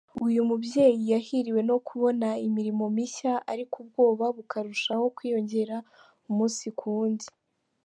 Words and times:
Uyu 0.27 0.41
mubyeyi 0.49 1.01
yahiriwe 1.13 1.61
no 1.69 1.77
kubona 1.87 2.27
imirimo 2.47 2.83
mishya 2.95 3.33
ariko 3.51 3.75
ubwoba 3.83 4.25
bukarushaho 4.35 5.03
kwiyongera 5.17 5.77
umunsi 6.29 6.65
ku 6.79 6.85
wundi. 6.95 7.27